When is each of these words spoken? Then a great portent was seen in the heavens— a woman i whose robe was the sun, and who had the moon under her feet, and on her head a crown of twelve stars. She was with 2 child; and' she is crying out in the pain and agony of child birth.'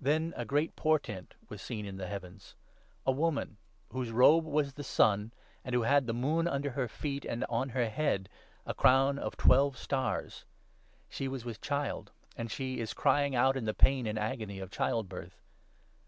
Then 0.00 0.34
a 0.36 0.44
great 0.44 0.74
portent 0.74 1.34
was 1.48 1.62
seen 1.62 1.86
in 1.86 1.96
the 1.96 2.08
heavens— 2.08 2.56
a 3.06 3.12
woman 3.12 3.56
i 3.88 3.94
whose 3.94 4.10
robe 4.10 4.44
was 4.44 4.72
the 4.74 4.82
sun, 4.82 5.32
and 5.64 5.76
who 5.76 5.82
had 5.82 6.08
the 6.08 6.12
moon 6.12 6.48
under 6.48 6.70
her 6.70 6.88
feet, 6.88 7.24
and 7.24 7.44
on 7.48 7.68
her 7.68 7.88
head 7.88 8.28
a 8.66 8.74
crown 8.74 9.16
of 9.16 9.36
twelve 9.36 9.78
stars. 9.78 10.44
She 11.08 11.28
was 11.28 11.44
with 11.44 11.60
2 11.60 11.68
child; 11.68 12.10
and' 12.36 12.50
she 12.50 12.80
is 12.80 12.92
crying 12.92 13.36
out 13.36 13.56
in 13.56 13.64
the 13.64 13.72
pain 13.72 14.08
and 14.08 14.18
agony 14.18 14.58
of 14.58 14.72
child 14.72 15.08
birth.' 15.08 15.40